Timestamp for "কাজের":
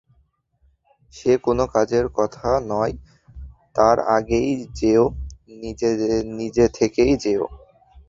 1.67-2.05